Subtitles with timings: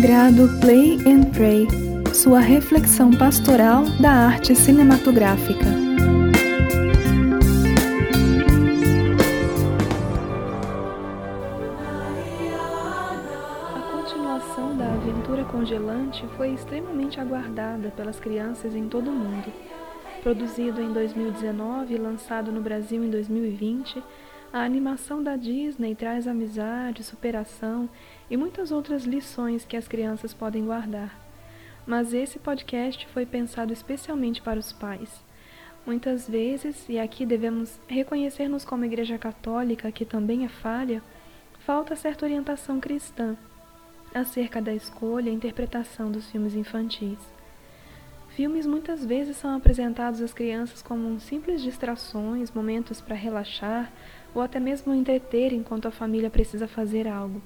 [0.00, 1.66] Chamado Play and Pray
[2.14, 5.66] Sua reflexão pastoral da arte cinematográfica.
[13.74, 19.52] A continuação da aventura congelante foi extremamente aguardada pelas crianças em todo o mundo.
[20.22, 24.00] Produzido em 2019 e lançado no Brasil em 2020,
[24.52, 27.88] a animação da Disney traz amizade, superação
[28.30, 31.18] e muitas outras lições que as crianças podem guardar.
[31.86, 35.22] Mas esse podcast foi pensado especialmente para os pais.
[35.86, 41.02] Muitas vezes, e aqui devemos reconhecer-nos como Igreja Católica, que também é falha,
[41.60, 43.36] falta certa orientação cristã
[44.14, 47.37] acerca da escolha e interpretação dos filmes infantis.
[48.38, 53.92] Filmes muitas vezes são apresentados às crianças como simples distrações, momentos para relaxar
[54.32, 57.42] ou até mesmo entreter enquanto a família precisa fazer algo.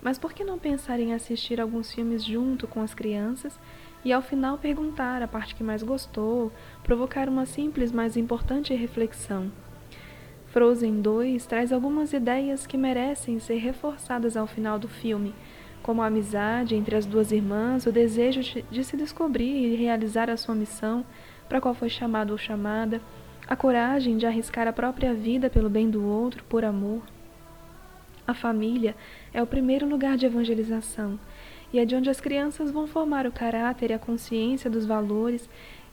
[0.00, 3.60] Mas por que não pensar em assistir alguns filmes junto com as crianças
[4.02, 6.50] e ao final perguntar a parte que mais gostou,
[6.82, 9.52] provocar uma simples, mas importante reflexão?
[10.46, 15.34] Frozen 2 traz algumas ideias que merecem ser reforçadas ao final do filme
[15.84, 18.40] como a amizade entre as duas irmãs, o desejo
[18.70, 21.04] de se descobrir e realizar a sua missão,
[21.46, 23.02] para a qual foi chamado ou chamada,
[23.46, 27.02] a coragem de arriscar a própria vida pelo bem do outro, por amor.
[28.26, 28.96] A família
[29.30, 31.20] é o primeiro lugar de evangelização
[31.70, 35.50] e é de onde as crianças vão formar o caráter e a consciência dos valores,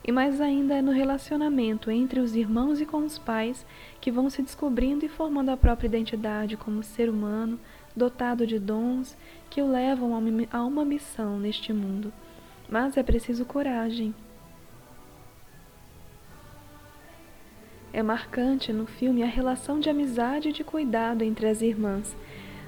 [0.07, 3.65] e mais ainda é no relacionamento entre os irmãos e com os pais
[3.99, 7.59] que vão se descobrindo e formando a própria identidade como ser humano,
[7.95, 9.17] dotado de dons
[9.49, 10.13] que o levam
[10.51, 12.13] a uma missão neste mundo.
[12.69, 14.13] Mas é preciso coragem.
[17.93, 22.15] É marcante no filme a relação de amizade e de cuidado entre as irmãs.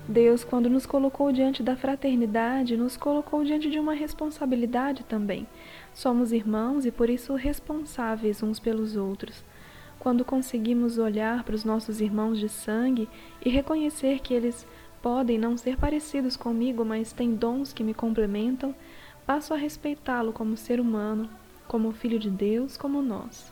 [0.08, 5.48] Deus, quando nos colocou diante da fraternidade, nos colocou diante de uma responsabilidade também.
[5.94, 9.46] Somos irmãos e por isso responsáveis uns pelos outros.
[9.98, 13.08] Quando conseguimos olhar para os nossos irmãos de sangue
[13.46, 14.68] e reconhecer que eles
[15.04, 18.74] podem não ser parecidos comigo, mas têm dons que me complementam,
[19.26, 21.30] passo a respeitá-lo como ser humano,
[21.68, 23.52] como filho de Deus, como nós.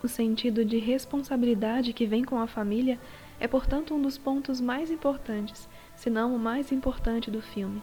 [0.00, 3.00] O sentido de responsabilidade que vem com a família
[3.40, 7.82] é, portanto, um dos pontos mais importantes, se não o mais importante do filme.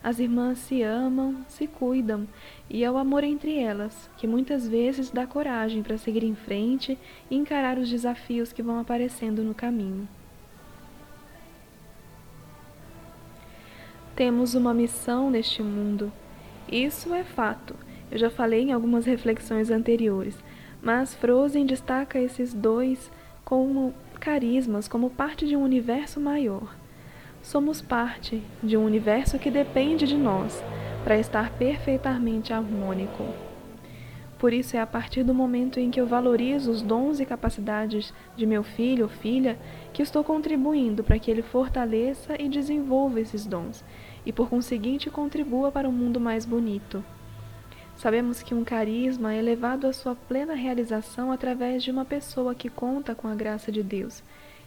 [0.00, 2.28] As irmãs se amam, se cuidam,
[2.70, 6.96] e é o amor entre elas que muitas vezes dá coragem para seguir em frente
[7.28, 10.08] e encarar os desafios que vão aparecendo no caminho.
[14.18, 16.10] Temos uma missão neste mundo.
[16.68, 17.76] Isso é fato.
[18.10, 20.36] Eu já falei em algumas reflexões anteriores,
[20.82, 23.12] mas Frozen destaca esses dois
[23.44, 26.74] como carismas, como parte de um universo maior.
[27.40, 30.64] Somos parte de um universo que depende de nós
[31.04, 33.47] para estar perfeitamente harmônico.
[34.38, 38.14] Por isso é a partir do momento em que eu valorizo os dons e capacidades
[38.36, 39.58] de meu filho ou filha
[39.92, 43.84] que estou contribuindo para que ele fortaleça e desenvolva esses dons
[44.24, 47.04] e, por conseguinte, contribua para um mundo mais bonito.
[47.96, 52.68] Sabemos que um carisma é levado à sua plena realização através de uma pessoa que
[52.68, 54.22] conta com a graça de Deus.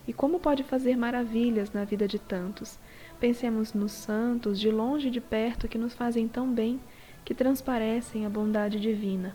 [0.05, 2.77] E como pode fazer maravilhas na vida de tantos?
[3.21, 6.77] Pensemos nos santos, de longe e de perto, que nos fazem tão bem,
[7.23, 9.33] que transparecem a bondade divina.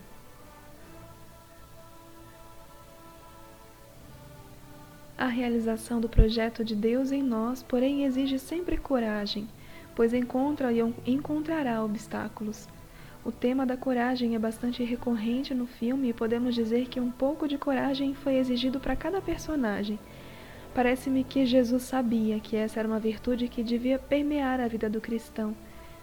[5.19, 9.49] A realização do projeto de Deus em nós, porém, exige sempre coragem
[9.97, 12.69] pois encontra e encontrará obstáculos.
[13.25, 17.49] O tema da coragem é bastante recorrente no filme e podemos dizer que um pouco
[17.49, 19.99] de coragem foi exigido para cada personagem.
[20.75, 25.00] Parece-me que Jesus sabia que essa era uma virtude que devia permear a vida do
[25.00, 25.56] cristão,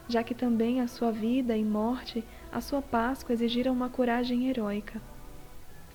[0.10, 5.00] já que também a sua vida e morte, a sua Páscoa exigiram uma coragem heróica.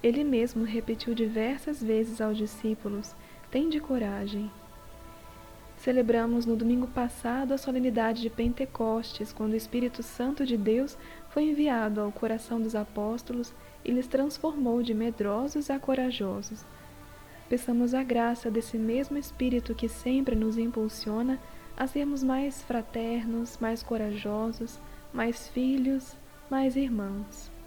[0.02, 3.14] Ele mesmo repetiu diversas vezes aos discípulos:
[3.50, 4.50] Tende coragem.
[5.78, 10.98] Celebramos no domingo passado a solenidade de Pentecostes, quando o Espírito Santo de Deus
[11.30, 13.52] foi enviado ao coração dos apóstolos
[13.84, 16.64] e lhes transformou de medrosos a corajosos.
[17.48, 21.40] Peçamos a graça desse mesmo Espírito que sempre nos impulsiona
[21.76, 24.78] a sermos mais fraternos, mais corajosos,
[25.12, 26.16] mais filhos,
[26.50, 27.57] mais irmãos.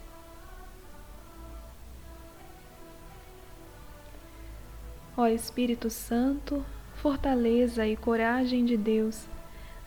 [5.17, 6.65] Ó Espírito Santo,
[6.95, 9.27] fortaleza e coragem de Deus.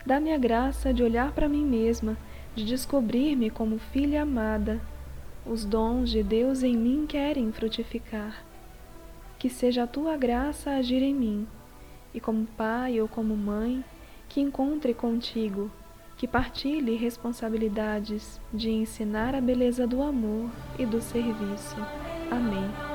[0.05, 2.15] Dá-me a graça de olhar para mim mesma,
[2.55, 4.79] de descobrir-me como filha amada.
[5.43, 8.43] Os dons de Deus em mim querem frutificar.
[9.39, 11.47] Que seja a tua graça agir em mim,
[12.13, 13.83] e como pai ou como mãe,
[14.29, 15.71] que encontre contigo,
[16.17, 21.75] que partilhe responsabilidades de ensinar a beleza do amor e do serviço.
[22.29, 22.94] Amém.